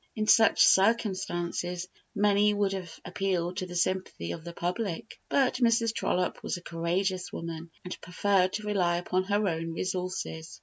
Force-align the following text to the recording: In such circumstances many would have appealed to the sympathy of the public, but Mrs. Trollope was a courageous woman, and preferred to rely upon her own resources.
In 0.15 0.25
such 0.25 0.65
circumstances 0.65 1.87
many 2.15 2.55
would 2.55 2.73
have 2.73 2.91
appealed 3.05 3.57
to 3.57 3.67
the 3.67 3.75
sympathy 3.75 4.31
of 4.31 4.43
the 4.43 4.51
public, 4.51 5.19
but 5.29 5.57
Mrs. 5.57 5.93
Trollope 5.93 6.41
was 6.41 6.57
a 6.57 6.63
courageous 6.63 7.31
woman, 7.31 7.69
and 7.85 8.01
preferred 8.01 8.53
to 8.53 8.63
rely 8.65 8.97
upon 8.97 9.25
her 9.25 9.47
own 9.47 9.73
resources. 9.73 10.59